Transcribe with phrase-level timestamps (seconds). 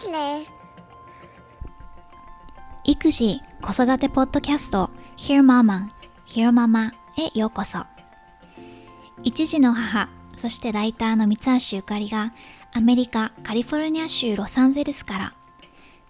[0.00, 0.46] Leslie.
[2.84, 4.88] 育児・子育てポッドキャスト
[5.18, 5.88] Hear Mama,
[6.26, 7.80] Hear Mama へようこそ
[9.22, 12.32] 一児の母そしてライターの三橋ゆかりが
[12.72, 15.34] アメリカ・カリフォルニア州ロサンゼルスから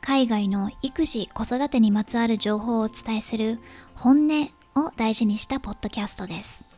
[0.00, 3.58] 海外の育児・子育てにまつわる情報をお伝えする
[3.96, 6.69] 本音を大事にしたポッドキャストです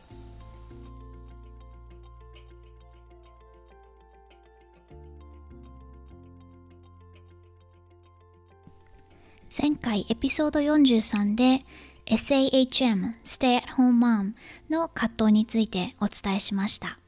[9.63, 11.63] 前回エピソード43で
[12.05, 14.33] SAHM Stay at Home Mom
[14.69, 16.99] の葛藤についてお伝えしました。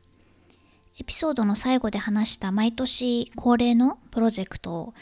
[0.97, 4.93] エピソードの最後で話した毎年恒例のプロジェクト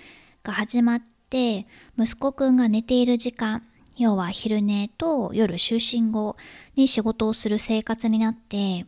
[0.41, 3.61] が始まって息子くんが寝ている時間
[3.97, 6.37] 要は昼寝と夜就寝後
[6.75, 8.87] に仕事をする生活になって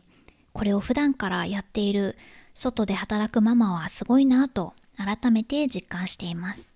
[0.52, 2.16] これを普段からやっている
[2.52, 6.75] 外で働くママはすごいなと改めて実感しています。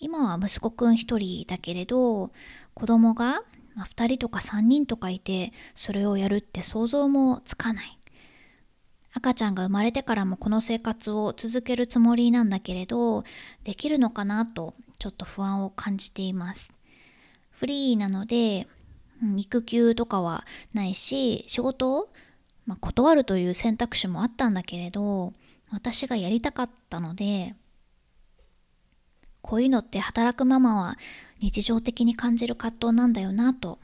[0.00, 2.30] 今は息子くん一人だけれど
[2.74, 3.42] 子供が
[3.76, 7.96] 2人とか3人とかいてそれをやるって想像もつかない。
[9.12, 13.24] 赤ちゃんが生まれてからもこの生活を続けるつもりなんだけれど
[13.64, 16.72] できるのかなとちょっと不安を感じています。
[17.50, 18.68] フリーなので
[19.36, 22.08] 育休とかはないし仕事を、
[22.66, 25.34] まあ、断るという選択肢もあったんだけれど
[25.70, 27.54] 私がやりたかったので
[29.42, 30.98] こういうのって働くママは
[31.40, 33.78] 日常的に感じる葛藤なんだよなと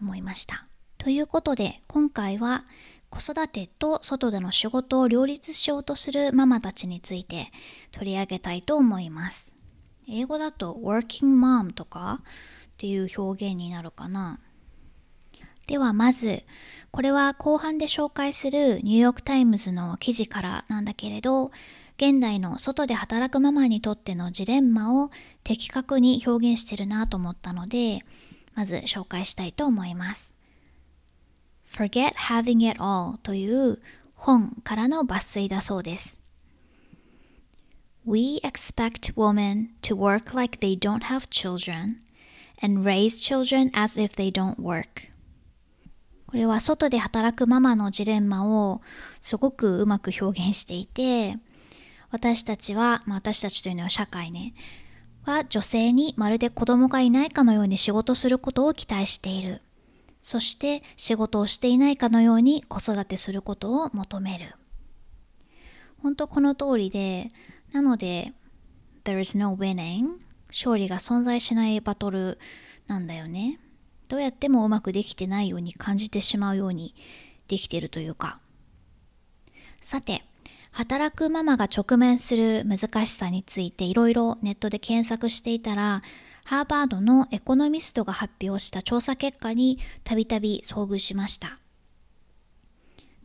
[0.00, 0.66] 思いました。
[0.98, 2.64] ということで今回は
[3.10, 7.50] 子育てと外での仕事を両立しようとするママたちについて
[7.92, 9.52] 取り上げたいと思います。
[10.08, 12.26] 英語だと working mom とかっ
[12.76, 14.40] ていう表現になるかな。
[15.66, 16.44] ではまず
[16.90, 21.50] これは後半で紹介するニューヨークタイムズの記事からなんだけれど
[21.98, 25.10] 現代の外で働くママにとってのジレンマを
[25.44, 28.00] 的確に表現してるなと思ったので
[28.54, 30.34] まず紹介したいと思います
[31.70, 33.80] Forget Having It All という
[34.14, 36.18] 本からの抜粋だそうです
[38.06, 41.96] We expect women to work like they don't have children
[42.62, 45.10] and raise children as if they don't work
[46.26, 48.82] これは外で働くママのジレンマを
[49.20, 51.38] すごくうまく表現していて
[52.10, 54.54] 私たちは、まあ、私たちというのは社会ね、
[55.24, 59.60] は女性にまるで子供がいないかのように仕事することを期待している。
[60.20, 64.54] そして仕事をしていないかのように子育てすることを求める。
[66.02, 67.28] 本当この通りで、
[67.72, 68.32] なので、
[69.04, 70.04] there is no winning
[70.48, 72.38] 勝利が存在しないバトル
[72.86, 73.58] なんだよね。
[74.08, 76.94] どうやってもうまくできてないように感じてしまうように
[77.48, 78.40] できているというか。
[79.80, 80.24] さて、
[80.76, 86.02] 働くママが直面する難しさについていろいろネットで検索していたら
[86.44, 91.58] ハーバードのエコノミストが発表した調査結果にたびたび遭遇しました。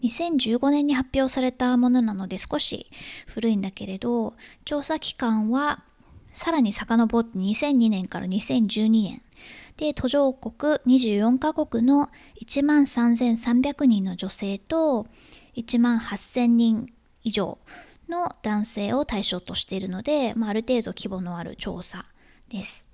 [0.02, 2.90] 2015年に発表されたものなので少し
[3.28, 5.84] 古いんだけれど調査期間は
[6.32, 9.22] さらに遡って2002年から2012年。
[9.76, 12.08] で途上国24カ国の
[12.42, 15.08] 1万3300人の女性と
[15.58, 16.88] 1万8000人
[17.24, 17.58] 以上
[18.10, 22.06] の男性を対象としているので、まあ、ある程度規模のある調査
[22.50, 22.90] です。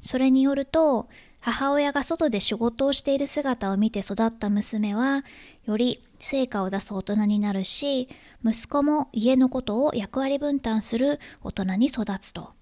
[0.00, 1.08] それによると
[1.40, 5.24] 母親が外で仕事をしている姿を見て育った娘は
[5.64, 8.08] より成果を出す大人になるし
[8.44, 12.52] 息子も家のことを役割分担する大人に育つと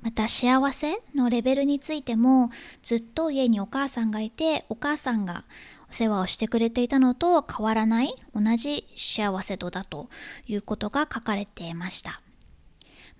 [0.00, 2.50] また幸せのレベルについても
[2.82, 5.44] ずっと家にお母さんがいてお母さんが
[5.90, 10.08] お世話をしてくれていたのと変わらない同じ幸せ度だと
[10.46, 12.20] いうことが書かれていました。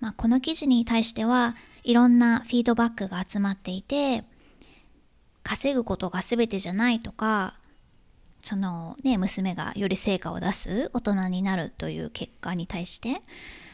[0.01, 4.25] まあ、この記事に対してはいろんなフィードバックが集まっていて
[5.43, 7.55] 稼ぐことが全てじゃないとか
[8.43, 13.23] そのね娘がより成果を出す大人になるという結果に対して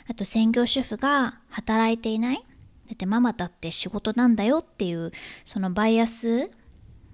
[0.08, 2.42] あと専業主婦が働いていないだ
[2.94, 5.12] ってママだって仕事なんだよっていう
[5.44, 6.50] そのバイアス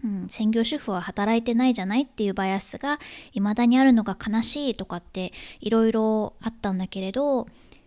[0.05, 2.99] うん、専業主婦は働いてないじゃないっていうバイアスが
[3.32, 7.47] 未だにあるのが悲しいとかっていろいろあったんだけれど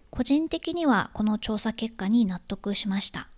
[0.09, 3.29] 個人的にはこの調査結果に納得しました。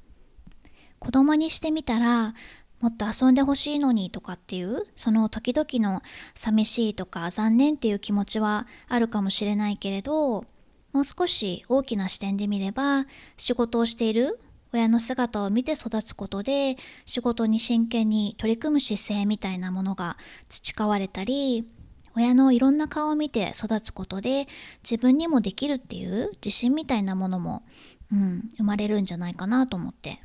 [0.99, 2.33] 子供にしてみたら
[2.81, 6.01] もっと遊んでほしいのにとかっていうその時々の
[6.33, 10.45] 寂しいとか残念っていう気持ちはあるかもしれないけれど
[10.93, 13.05] もう少し大きな視点で見れば
[13.37, 14.39] 仕事をしている
[14.73, 20.17] 親の姿を見て育つことで仕事に真剣に取り組む姿勢みたいなものが
[20.49, 21.67] 培われたり
[22.15, 24.47] 親のいろんな顔を見て育つことで
[24.83, 27.63] 自分にもできるっていう自信みたいなものも、
[28.11, 30.21] うん、生まれるんじゃないかなと思って。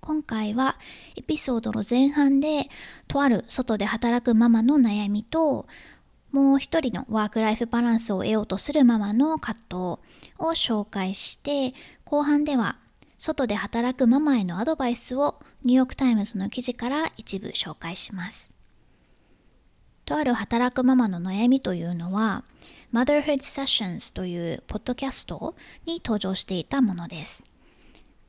[0.00, 0.78] 今回は
[1.16, 2.68] エピソードの前半で
[3.08, 5.66] とある外で働くママの悩みと
[6.30, 10.00] もう一人のワークライフバランスを得ようとするママの葛藤を
[10.38, 11.74] 紹介して
[12.08, 12.78] 後半では
[13.18, 18.52] 外で働くママへのアドバイスをニューヨークタイムズの記事から一部紹介します。
[20.04, 22.44] とある働くママの悩みというのは
[22.94, 27.42] Motherhood Sessions というポッドキャストに登場していたものです。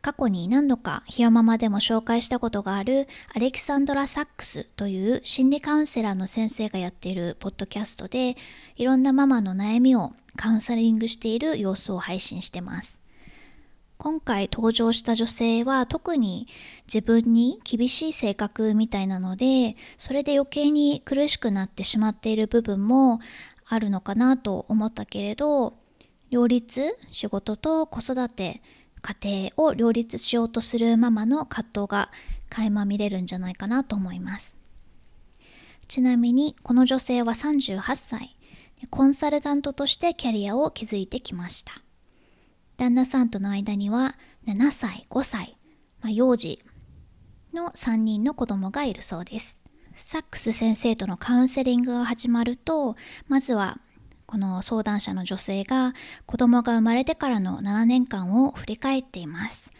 [0.02, 8.38] 過去に何度かひよママでも紹介したことがあるアレキサンドラ・サックスという心理カウンセラーの先生がやっているポッドキャストで
[8.76, 12.97] いろんなママの悩みをカウンセリングしている様子を配信してます。
[13.98, 16.48] 今回登場した女性は特に
[16.86, 23.20] 自分に厳しい性格みたいなのでそれで余計に苦しくなってしまっている部分も
[23.66, 25.74] あるのかなと思ったけれど
[26.30, 28.62] 両立仕事と子育て
[29.02, 32.12] 家庭を両立しようとするママの葛藤が
[32.50, 34.56] 垣間見れるんじゃないかなと思います。
[35.88, 38.36] ちなみにこの女性は38歳。
[38.92, 41.82] コンサルタントとしてキャリアを築いてきました。
[42.78, 44.16] 旦那さんとの間には
[44.48, 45.58] 7歳5歳、
[46.02, 46.60] まあ、幼児
[47.54, 49.58] の3人の子供がいるそうです
[49.96, 52.96] サックス先生とのカウンセリングが始まると
[53.28, 53.80] まずは
[54.28, 55.94] この相談者の女性が
[56.26, 59.72] 子供が生まれてからの7年間を振り返っています。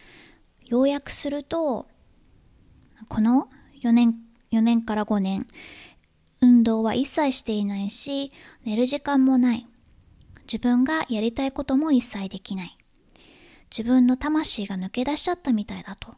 [0.64, 1.86] 要約すると、
[3.08, 3.50] この
[3.82, 4.14] 4年
[4.50, 5.46] ,4 年から5年、
[6.40, 8.32] 運動は一切していないし、
[8.64, 9.66] 寝る時間もない。
[10.50, 12.77] 自分がやりたいことも一切できない。
[13.70, 16.14] 自分の魂が抜け出しちゃったみたいだと。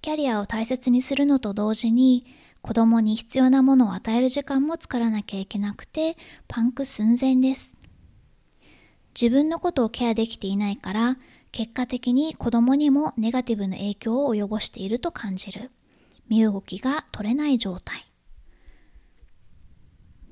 [0.00, 2.24] キャリアを大切にするのと同時に
[2.62, 6.16] 子供に必要なものを与える時間も作らなきゃいけなくて
[6.46, 7.76] パンク寸前です。
[9.20, 11.18] 自分のことをケアできていないから
[11.50, 15.70] 結果的に子供にもネガティブな影響を及ぼしていると感じる。
[16.28, 18.06] 身動きが取れない状態。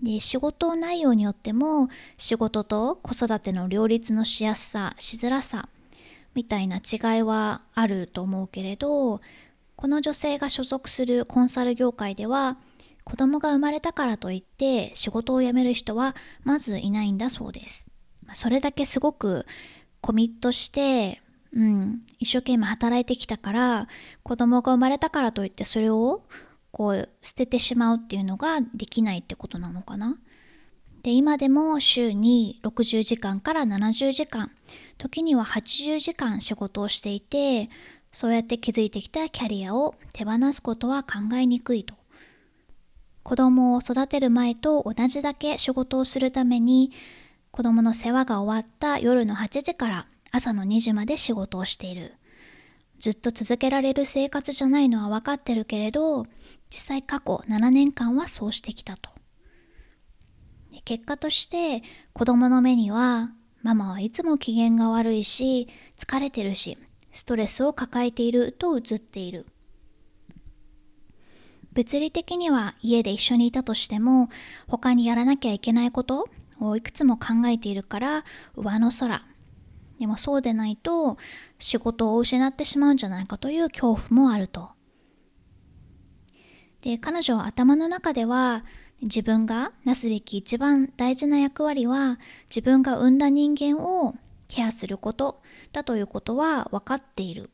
[0.02, 1.88] で仕事内容によっても
[2.18, 5.70] 仕事と子育ての両立のしやすさしづらさ
[6.36, 9.20] みたいな違いはあると思うけれど
[9.74, 12.58] この女性が所属するコンサル業界では
[13.04, 17.86] 子供が生まれたからといって仕事を辞める人はまずいないんだそうです。
[18.32, 19.46] それだけすごく
[20.00, 21.22] コミットして、
[21.52, 23.88] うん、一生懸命働いてきたから
[24.24, 26.24] 子供が生まれたからといってそれを
[26.72, 30.18] こう捨ててしまうっていうのができないってことなのかな。
[31.06, 34.50] で今でも週に60時間から70時間
[34.99, 37.70] 時には80時間仕事をしていて
[38.11, 41.94] そうやって築いてきたキャリアを手放すことは考えにくいと。
[43.23, 46.91] 子供を育てる前と同じだけ仕事をするために
[47.53, 52.14] 子供の世話が終わった夜の8時から朝の2時まで仕事をしている。
[52.99, 56.26] ずっと続けられる生活じゃないのは分かってるけれど
[56.69, 59.15] 実際過去7年間はそうしてきたと。
[60.86, 65.68] 結果として子供の目にはママはいつも機嫌が悪いし
[65.98, 66.78] 疲れてるし
[67.12, 69.46] ストレスを抱えていると映っている。
[71.72, 74.31] 物理的には家で一緒にいたとしても
[74.69, 76.28] 他にやらなきゃいけないこと
[76.60, 78.24] をいくつも考えているから
[78.55, 79.26] 上の空。
[79.98, 81.16] でもそうでないと
[81.58, 84.70] 仕事を失ってしまうんじゃないかという恐怖もあると。
[86.81, 88.64] で彼女は頭の中では
[89.03, 94.15] 自分がなすべき一番大事な役割は自分が産んだ人間を
[94.48, 97.50] ケアすることだということは分かっている。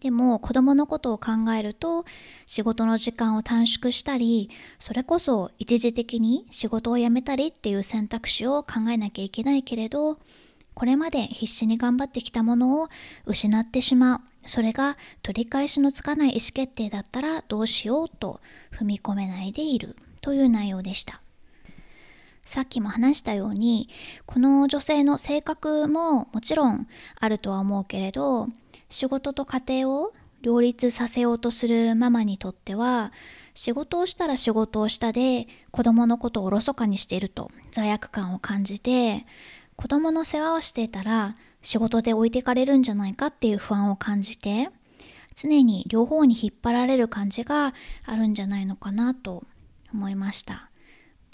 [0.00, 2.04] でも子供のことを考えると
[2.46, 10.18] 仕事の時間を短縮したりそれこそ一時的に仕事を辞めたりっていう選択肢を考えなきゃいけないけれど
[10.74, 12.88] これまで必死に頑張ってきたものを
[13.24, 19.96] 失ってしまうそれが取り返しのつかない意思決定だったらどうしようと踏み込めないでいる
[20.26, 21.20] という内容でした。
[22.44, 23.88] さっきも話したように
[24.24, 26.88] この女性の性格ももちろん
[27.20, 28.48] あるとは思うけれど
[28.88, 33.12] 仕事と家庭を両立させようとするママにとっては
[33.54, 39.26] 仕事をしたら仕事をしたで子供のことをおろそかにしていると罪悪感を感じて
[39.74, 44.70] 子供の世話をしていたら仕事で置いてかれるんじゃないかっていう不安を感じて
[45.34, 49.44] 常に両方に引っ張られる感じがあるんじゃないのかなと
[49.96, 50.70] 思いました。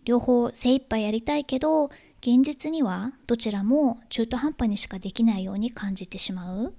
[0.04, 1.87] 両方精一杯やりたいけど
[2.21, 6.75] 現実にはどちらも中途半端にしかできないように感じてしまう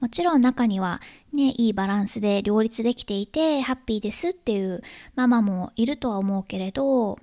[0.00, 1.00] もちろん中には
[1.32, 4.82] ね、いいバランスで両立できていてハッピーですっていう
[5.16, 7.18] ママもいるとは思うけれど、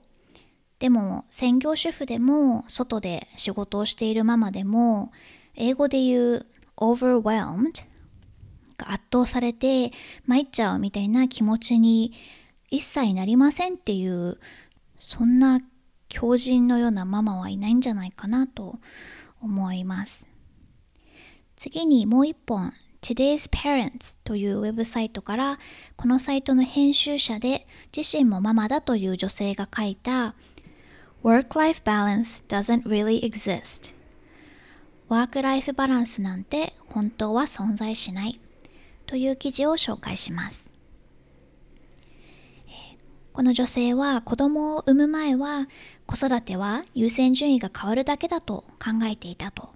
[0.80, 5.14] でも専業主婦でも外で仕事をしているママでも
[5.56, 6.46] 英語で言う
[6.76, 7.86] overwhelmed
[8.78, 9.92] 圧倒されて
[10.26, 12.12] 参っちゃうみたいな気持ちに
[12.70, 14.40] 一切なりませんっていう
[14.98, 15.60] そんな
[16.10, 18.80] 強靭のようなママはいないんじゃないかなと
[19.42, 20.26] 思います。
[21.56, 25.60] 次にもう一本 Today's Parents というウェブサイトから
[25.96, 30.36] このサイトの編集者で自身もママだという女性が書いた
[31.24, 33.94] Work-life balance doesn't really exist
[35.08, 38.40] ワークライフバランスなんて本当は存在しない。
[39.06, 40.65] という記事を紹介します。
[43.36, 45.68] この女性は子供を産む前は
[46.06, 49.72] 子育ては優先順位が変わるだけだと考えていたと。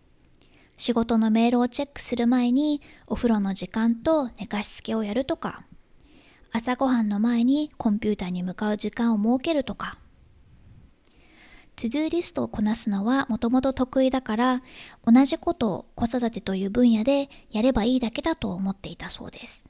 [0.78, 5.66] 仕事のメールをチェックする前にお風呂の時間と寝かしつけをやるとか、
[6.54, 9.98] 朝ごはんの前にコンピューターに向かう時間を設けるとか、
[11.76, 14.64] to-do list をこなすのはもともと得意だから
[15.06, 19.69] 同じことを子育てという分野でやればいいだけだと思っていたそうです。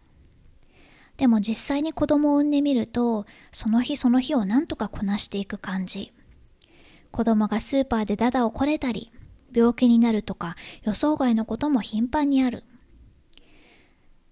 [1.19, 6.13] でも実際に子供を産んでみるとその日その日を何とかこなしていく感じ。
[7.11, 9.11] 子供がスーパーでダダをこれたり
[9.51, 12.63] 病気になるとか予想外のことも頻繁にある。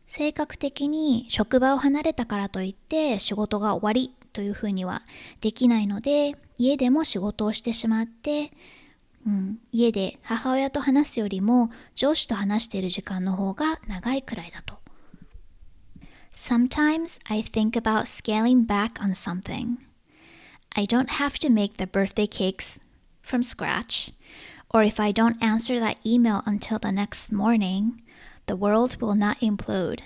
[0.05, 5.01] 性格的に職場を離れたからといって仕事が終わりというふうには
[5.41, 8.53] できないので家でも仕事をしてしまって、
[9.25, 14.86] うん、家で母親と話すよりも上司と話している時間の方が長いくらいだと。
[16.39, 19.79] Sometimes I think about scaling back on something.
[20.75, 22.77] I don't have to make the birthday cakes
[23.23, 24.11] from scratch,
[24.69, 28.03] or if I don't answer that email until the next morning,
[28.45, 30.01] the world will not implode.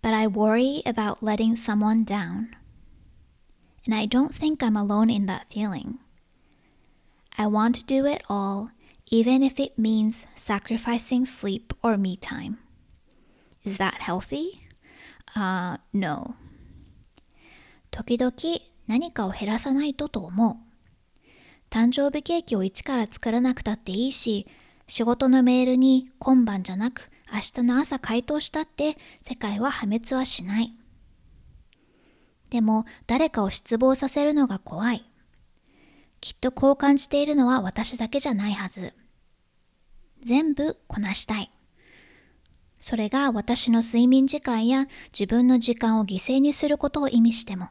[0.00, 2.56] But I worry about letting someone down.
[3.84, 5.98] and I don't think I'm alone in that feeling.
[7.36, 8.70] I want to do it all,
[9.10, 12.58] even if it means sacrificing sleep or me time.
[13.62, 14.62] Is that healthy?
[15.34, 16.34] Uh, no.
[17.90, 18.32] 時々
[18.86, 20.56] 何かを減らさないとと思う。
[21.70, 24.46] 誕生日ケーキを一から作らなくたっていいし、
[24.88, 30.72] 仕事のメールに今晩じゃなく明日の朝回答したって世界は破滅はしない。
[32.50, 35.04] でも誰かを失望させるのが怖い。
[36.20, 38.92] きっとこう感じているのは私だけじゃないはず。
[40.22, 41.52] 全部こなしたい。
[42.80, 47.68] それが私の睡眠時間や自分の時間を犠牲にすることを意味しても。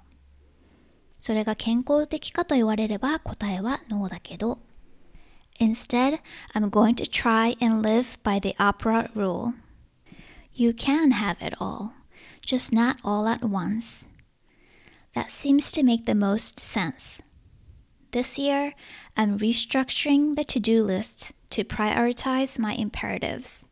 [1.20, 4.60] それが健康的かと言われれば答えはノーだけど。
[5.60, 6.20] Instead,
[6.54, 9.54] I'm going to try and live by the opera rule.
[10.54, 11.92] You can have it all,
[12.42, 14.06] just not all at once.
[15.16, 17.22] That seems to make the most sense.
[18.12, 18.74] This year,
[19.18, 23.66] I'm restructuring the to do lists to prioritize my imperatives.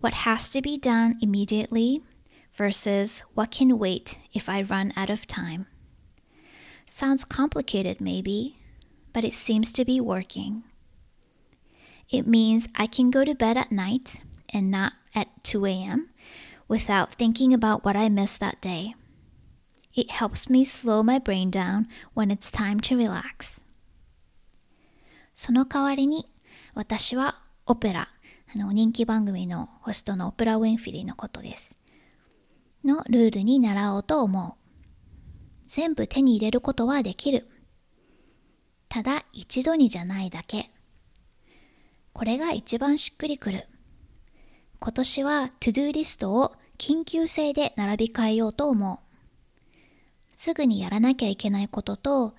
[0.00, 2.02] What has to be done immediately
[2.56, 5.66] versus what can wait if I run out of time.
[6.86, 8.58] Sounds complicated, maybe,
[9.12, 10.64] but it seems to be working.
[12.10, 14.16] It means I can go to bed at night
[14.50, 16.10] and not at 2 a.m.
[16.68, 18.94] without thinking about what I missed that day.
[19.94, 23.60] It helps me slow my brain down when it's time to relax.
[25.34, 26.24] その代わりに
[26.74, 28.08] 私はオペラ、
[28.53, 31.75] あの人気番組のホストのオプラ・ウィンフィリーのことです。
[32.83, 34.77] のルールに習おうと思う。
[35.67, 37.47] 全部手に入れることはできる。
[38.89, 40.69] ただ一度にじゃないだけ。
[42.11, 43.67] これが一番しっくりくる。
[44.79, 48.99] 今年はトゥドゥリストを緊急性で並び替えようと思う。
[50.35, 52.33] すぐにやらなきゃいけないことと、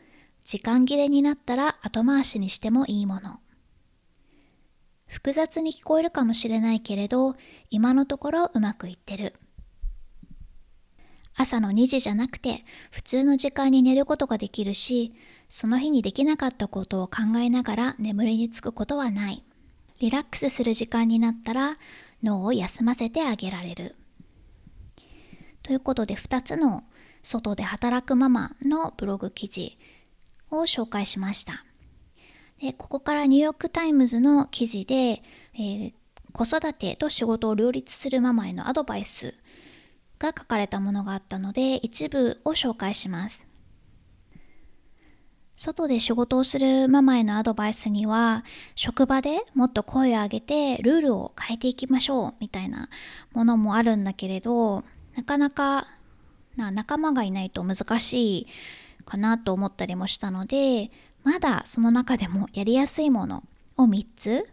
[0.45, 3.39] 時間切れになったら後回しにしてもいいもの。
[5.13, 7.37] 複雑に聞こえるかもしれないけれど、
[7.69, 9.35] 今のところうまくいってる。
[11.37, 15.13] 朝の2時じゃなくて普通の時間に寝ることができるし、
[15.51, 19.45] その日にできなかったことを考えながら眠りにつくことはない。
[20.01, 21.77] リラックスする時間になったら
[22.23, 23.97] 脳を休ませてあげられる。
[25.63, 26.85] ということで2つの
[27.23, 29.79] 外で働くママのブログ記事
[30.51, 31.67] を紹介しました。
[32.63, 35.93] でここからニューヨークタイムズの記事で、えー、
[36.33, 39.35] 子育てと仕事を両立するママへのアドバイス
[40.21, 43.47] が書かれたものがあったので一部を紹介します。
[45.57, 52.89] 外で仕事をするママへのアドバイスには職場でもっと声を上げてルールを変えていきましょうみたいな
[53.33, 54.83] ものもあるんだけれど
[55.15, 55.89] なかなか
[56.57, 58.47] な仲間がいないと難しい
[59.05, 60.91] かなと思ったりもしたので
[61.25, 63.45] まだその中でもやりやすいもの
[63.77, 64.49] を3つ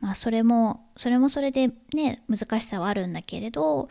[0.00, 3.88] まあそれもそれもそれでね難しさはあるんだけれど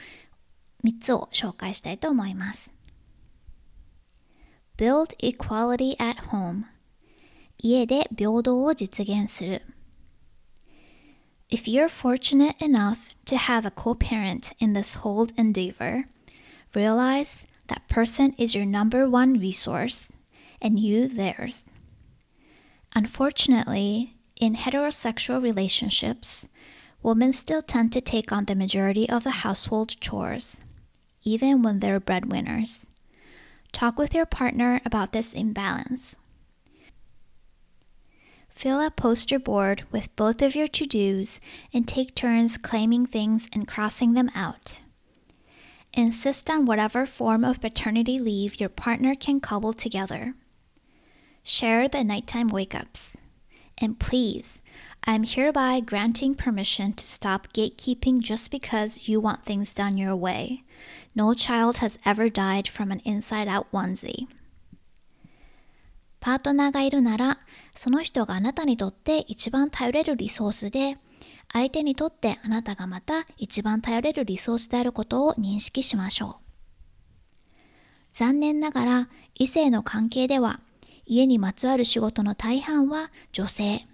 [0.84, 2.72] 3つを紹介したいと思います
[4.78, 6.64] Build equality at home
[7.58, 9.64] 家で平等を実現する
[11.50, 16.04] If you're fortunate enough to have a co-parent in this whole endeavor,
[16.76, 20.12] realize that person is your number one resource
[20.62, 21.64] and you theirs.
[22.96, 26.48] Unfortunately, in heterosexual relationships,
[27.04, 30.60] women still tend to take on the majority of the household chores,
[31.24, 32.86] even when they're breadwinners.
[33.72, 36.16] Talk with your partner about this imbalance.
[38.50, 41.40] Fill a poster board with both of your to dos
[41.72, 44.80] and take turns claiming things and crossing them out.
[45.94, 50.34] Insist on whatever form of paternity leave your partner can cobble together.
[51.50, 53.16] Share the nighttime wake ups.
[53.78, 54.60] And please,
[55.06, 60.66] I'm hereby granting permission to stop gatekeeping just because you want things done your way.
[61.16, 64.28] No child has ever died from an inside out onesie.
[66.20, 67.40] パートナーがいるなら、
[67.74, 70.98] その人があなたにとって一番頼れるリソースで、
[71.54, 76.48] 相手にとってあなたがまた一番頼れるリソースであることを認識しましょう。
[78.12, 80.60] 残念ながら、異性の関係では、
[81.08, 83.88] 家にまつわる仕事の大半は女性、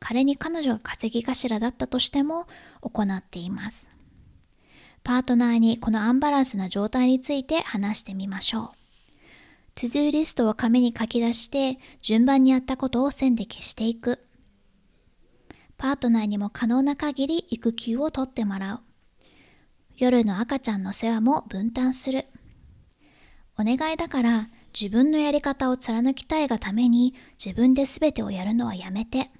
[0.00, 2.46] 仮に彼女が稼ぎ頭だったとしても
[2.80, 3.86] 行っています。
[5.04, 8.76] パートナーにこのアンバランスな状態について話してみましょう。
[9.74, 14.18] トゥドゥリストを紙に書き出して順番にやったことを線で消していく。
[15.76, 18.80] パートナーにも可能な限り育休を取ってもらう。
[19.98, 22.24] 夜の赤ちゃんの世話も分担する。
[23.58, 24.48] お願いだから
[24.78, 29.30] 自分のやり方を貫きたいがために自分で全てをやるのはやめて。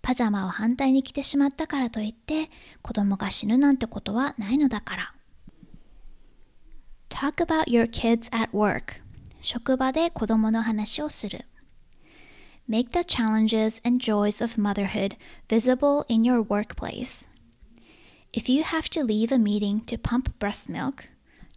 [0.00, 2.50] パジャマを反対に着てしまったからといって
[2.82, 5.14] 子供が死ぬなんてことはないのだから。
[7.08, 9.02] Talk about your kids at work.
[9.40, 11.44] 職場で子供の話をする。
[12.68, 15.16] Make the challenges and joys of motherhood
[15.48, 17.24] visible in your workplace.
[18.32, 21.08] If you have to leave a meeting to pump breast milk,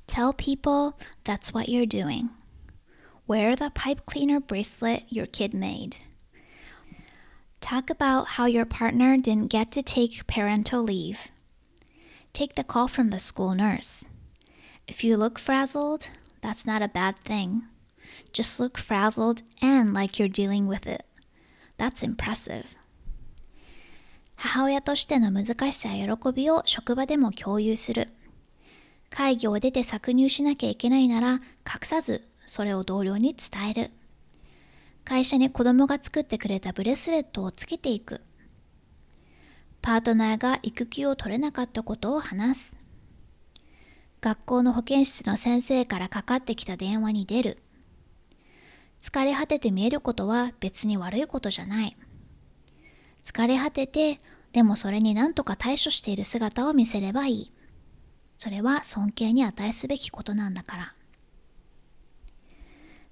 [0.08, 2.30] tell people that's what you're doing.
[3.27, 5.97] Wear the pipe cleaner bracelet your kid made.
[7.61, 11.29] Talk about how your partner didn't get to take parental leave.
[12.33, 14.05] Take the call from the school nurse.
[14.89, 16.09] If you look frazzled,
[16.41, 17.63] that's not a bad thing.
[18.33, 21.05] Just look frazzled and like you're dealing with it.
[21.79, 22.77] That's impressive.
[24.37, 28.09] 母親としての難しさや喜びを職場でも共有する。
[29.11, 31.41] 会議を出て搾乳しなきゃいけないなら隠
[31.83, 33.92] さず それを同僚に伝える。
[35.04, 38.22] 会社に子供が作ってくれたブレスレットをつけていく。
[39.82, 42.76] パートナーが育休を取れなかったことを話す。
[44.20, 47.60] 学校の保健室の先生からかかってきた電話に出る。
[49.00, 51.96] 疲れ果てて見えることは別に悪いことじゃない。
[53.22, 54.20] 疲れ果てて、
[54.52, 57.52] でもそれになんとか対処している姿を見せればいい。
[58.40, 60.96] それは尊敬に値すべきことなんだから。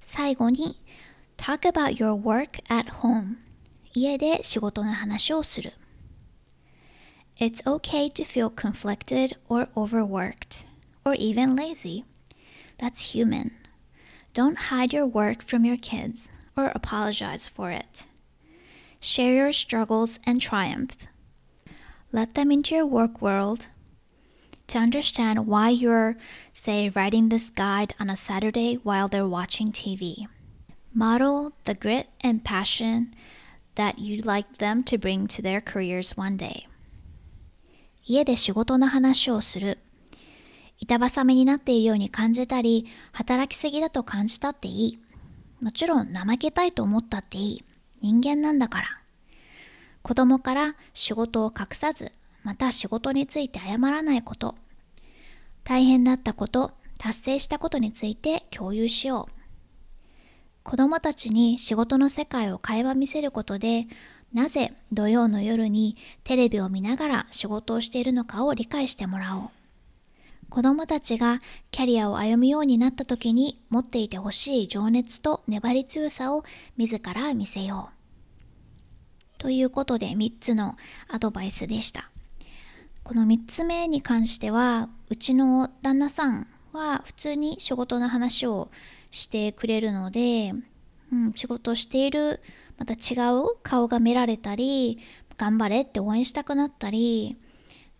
[0.02, 0.80] 最後に、
[1.36, 3.36] talk about your work at home
[3.94, 5.72] 家で仕事の話をする。
[7.38, 10.64] It's okay to feel conflicted or overworked
[11.04, 12.04] or even lazy.
[12.78, 13.52] That's human.
[14.34, 18.04] Don't hide your work from your kids or apologize for it.
[19.00, 20.96] Share your struggles and triumph.
[22.12, 23.68] Let them into your work world
[24.67, 26.15] to understand why you're,
[26.51, 30.27] say, writing this guide on a Saturday while they're watching TV.
[30.93, 33.13] Model the grit and passion
[33.75, 36.67] that you'd like them to bring to their careers one day.
[38.05, 39.79] 家で仕事の話をする。
[40.79, 44.99] 板挟みになっているように感じたり、働きすぎだと感じたっていい。
[45.61, 47.63] もちろん怠けたいと思ったっていい。
[48.01, 48.87] 人間なんだから。
[50.01, 52.11] 子供から仕事を隠さず、
[52.43, 54.55] また仕事について謝らないこと。
[55.63, 59.43] 大変だったこと、達成したことについて共有しよう。
[60.63, 63.87] 子供たちに仕事の世界を会話見せることで、
[64.33, 69.49] なぜ土曜の夜にテレビを見ながら仕事をしているのかを理解してもらおう。
[70.49, 76.43] 子供たちがキャリアを歩むようになった時に持っていてほしい情熱と粘り強さを
[76.77, 79.39] 自ら見せよう。
[79.39, 80.77] ということで3つの
[81.09, 82.12] アドバイスでした。
[83.03, 88.69] この3つ目に関してはうちの旦那さんは普通に仕事の話を
[89.11, 90.53] してくれるので、
[91.11, 92.41] うん、仕事している
[92.77, 94.99] また違う顔が見られたり
[95.37, 97.37] 頑張れって応援したくなったり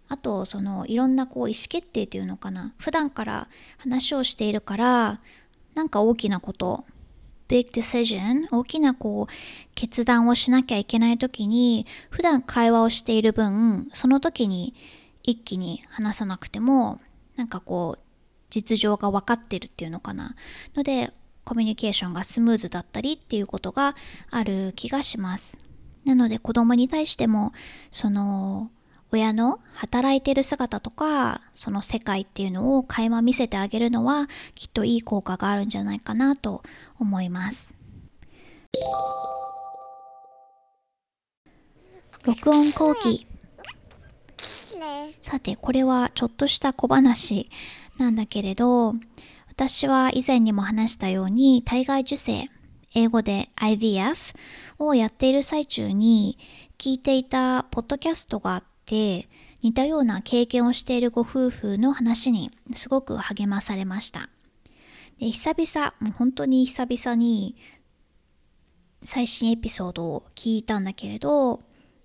[0.07, 2.73] あとそのいろんなこう意思決定っていうのかな。
[2.77, 5.21] 普段から話をしているから
[5.73, 6.85] なんか大きなこと
[7.47, 9.33] big decision 大きなこう
[9.75, 14.73] 決断をしなきゃいけない時に普段会話をしている分その時に
[15.23, 16.99] 一気に話さなくても
[17.35, 18.03] なんかこう
[18.49, 20.35] 実情が分かってるっていうのかな。
[20.75, 21.11] ので
[21.43, 23.95] コミュニケーションがスムーズだったりっていうことが
[24.29, 25.57] ある気がします。
[26.05, 27.53] なので子供に対しても
[27.91, 28.69] その
[29.13, 36.63] 親の働いてる姿とかその世界っていうのを垣間見せてあげるのはきっといい効果があるんじゃないかなと
[36.99, 37.73] 思います。
[42.23, 43.27] 録音後期。
[45.21, 47.49] さてこれはちょっとした小話
[47.97, 48.95] なんだけれど
[49.49, 52.49] 私は以前にも話したように体外受精
[52.95, 54.35] 英語で IVF
[54.79, 56.37] をやっている最中に
[56.77, 59.27] 聞いていたポッドキャストがあって
[59.61, 64.29] 似たような経験をしているご夫婦の話にすごく励まされました。
[65.19, 67.55] で久々もう本当に久々に
[69.03, 71.59] 最新エピソードを聞いたんだけれど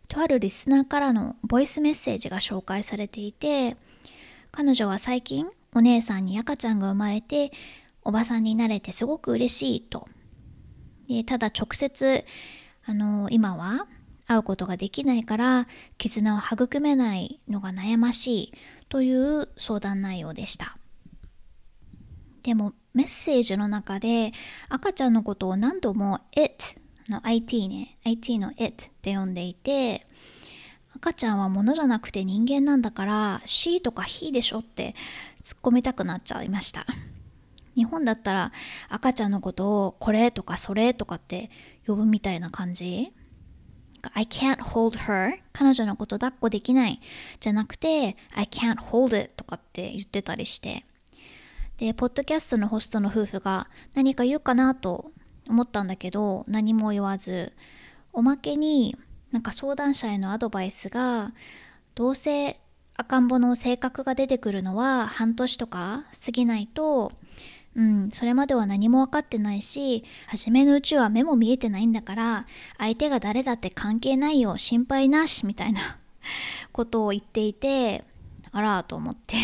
[0.09, 3.77] とあるリスナーからのボイスメッセージが紹介されていて
[4.51, 7.53] 彼女は最近お姉さんに赤ちゃんが生まれて
[8.03, 10.09] おばさんになれてすごく嬉しいと。
[11.09, 12.25] でただ直接
[12.85, 13.87] あの今は
[14.29, 18.53] 会うことができないから絆を育めないのが悩ましい
[18.89, 20.77] という相談内容でした。
[22.43, 24.33] でもメッセージの中で
[24.69, 26.77] 赤ちゃんのことを何度も it
[27.09, 30.07] の IT ね IT の it って呼んでいて
[30.95, 34.95] 赤ちゃんは物じゃなくて人間なんだから she とか he でしょって
[35.43, 36.87] 突っ込みたくなっちゃいました。
[37.75, 38.53] 日本だったら
[38.89, 41.51] 赤ちゃんのことをこれとかそれとかって
[41.87, 43.13] 呼ぶみたいな感じ
[44.15, 45.39] I can't hold her.
[45.53, 47.01] 彼女のこと抱っこできない。
[47.41, 50.85] じゃなくて I can't hold it とかって言ってたりして。
[51.79, 55.13] でポッドキャストのホストの夫婦が何か言うかなと
[55.49, 57.53] 思ったんだけど何も言わず。
[58.13, 58.97] おまけに
[59.31, 61.33] なんか相談者へのアドバイスが
[61.95, 62.59] どうせ
[62.97, 67.13] 赤ん坊の性格が出てくるのは半年とか過ぎないと
[67.79, 75.97] うん、それまでは何も分かってないし、初めのうちは目も見えてないんだから、相手が誰だって関係ないよ、心配なし、みたいな
[76.73, 78.05] ことを言っていて、
[78.51, 79.37] あら、と思って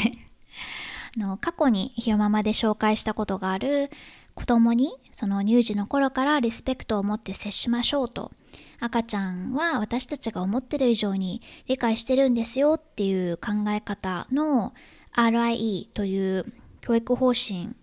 [1.16, 3.88] の、過去にひろままで紹介したことがある、
[4.34, 8.32] 子供にその乳児の頃からリスペクトを持って接しましょうと。
[8.80, 14.74] 赤ちゃんは私たちが思ってる以上に理解してるんですよっていう考え方の
[15.12, 17.76] RIE という教育方針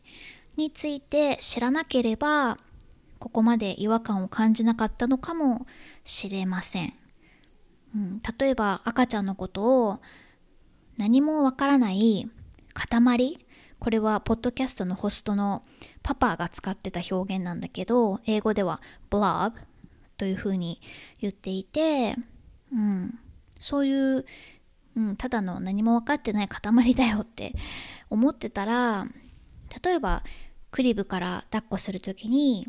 [0.58, 2.58] について知らなければ
[3.20, 5.66] ここまで違和感を感じなかったのかも
[6.04, 6.94] しれません、
[7.96, 10.00] うん、例えば赤ちゃんのことを
[10.98, 12.30] 何もわからない
[12.74, 13.46] 塊？
[13.80, 15.64] これはポッドキャストのホストの
[16.04, 19.54] パパが使ってた表現なんだけど英語では blob
[20.18, 20.80] というふうに
[21.20, 22.16] 言っていて、
[22.72, 23.20] うん、
[23.60, 24.26] そういう、
[24.96, 27.56] うん、ただの何も分かってない塊だよって
[28.12, 29.08] 思ってたら
[29.84, 30.24] 例えば
[30.72, 32.68] クリブから抱っこする時に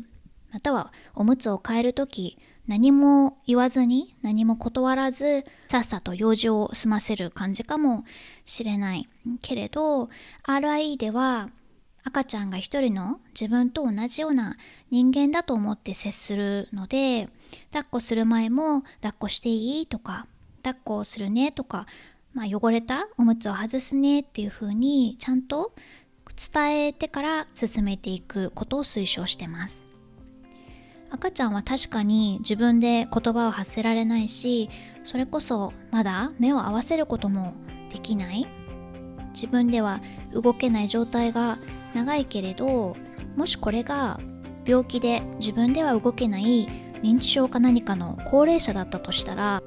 [0.51, 2.37] またはおむつを変える時
[2.67, 8.05] 何も言わずに何も断らずさっさと用事を済ませる感じかも
[8.45, 9.09] しれない。
[9.41, 10.09] けれど
[10.45, 11.49] RIE では
[12.05, 14.57] 赤ちゃんが一人の自分と同じような
[14.91, 17.29] 人間だと思って接するので
[17.71, 20.27] 抱っこする前も抱っこしていいとか
[20.63, 21.85] 抱っこするねとか、
[22.33, 25.73] まあ、汚れたおむつを外すねっていう風にちゃんと
[26.35, 29.83] 伝えてから進めていくことを推奨してます。
[31.11, 34.71] 赤ちゃんは確かに自分で言葉を発せられないし
[35.03, 37.53] それこそまだ目を合わせることも
[37.91, 38.47] できない。
[39.33, 39.99] 自分では
[40.33, 41.57] 動けない状態が
[41.93, 42.95] 長いけれど
[43.35, 44.19] もしこれが
[44.65, 46.67] 病気で自分では動けない
[47.01, 49.61] 認知症か何かの高齢者だったとしたら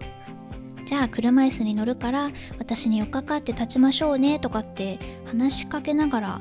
[0.87, 6.40] じゃあ車椅子に乗るから私に寄っかかって立ちましょうねとかって話しかけながら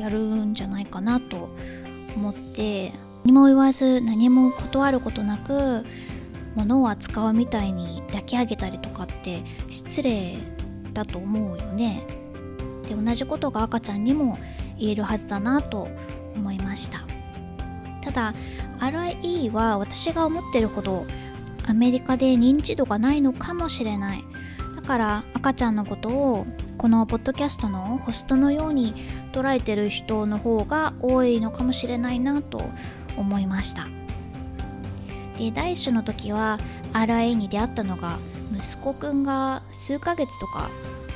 [0.00, 1.48] やるんじゃないかなと
[2.16, 2.92] 思って
[3.24, 5.84] 何も言わず何も断ることなく
[6.56, 10.38] 物を扱うみたいに抱き上げたりとかって失礼
[10.92, 12.04] だと思うよね。
[12.88, 14.38] で同じことが赤ちゃんにも
[14.78, 15.88] 言えるはずだなと
[16.34, 17.04] 思いました。
[18.02, 18.34] ただ
[18.80, 21.06] RIE は私が思ってるほど
[21.66, 24.24] アメリカで認知度がないのかもしれない。
[24.76, 26.46] だから赤ちゃんのことを
[26.76, 28.94] このポッドキャストのホストのように
[29.32, 32.62] 捉えてる人の方が多いのかもしれないなと
[33.16, 33.86] 思いました。
[35.38, 36.58] で第一種の時は
[36.92, 38.18] RIA に出会ったのが
[38.54, 40.70] 息子くんが数ヶ月とか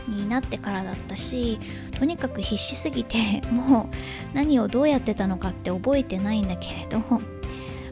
[0.08, 1.58] になってからだったし
[1.98, 3.88] とにかく必死すぎても
[4.32, 6.98] う何をどうやってたのかって覚えてないんだけれど、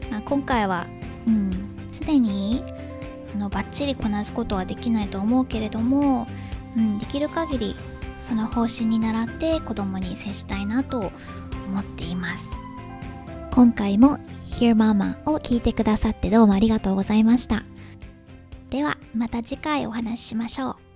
[0.09, 0.87] まあ、今回は、
[1.27, 1.66] うん、
[2.07, 2.63] 常に
[3.35, 6.25] あのバッチリこなすことはできないと思うけれども、
[6.75, 7.75] うん、できる限り
[8.19, 11.11] その方針に倣って子供に接したいなと
[11.67, 12.51] 思っています。
[13.51, 14.17] 今回も
[14.47, 17.63] Hear Mama を聞いてくださってどうもありがとうございました。
[18.69, 20.86] ではまた次回お話ししましょう。